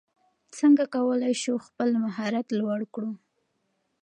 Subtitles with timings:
[0.57, 3.11] څنګه کولای سو خپل مهارت لوړ کړو؟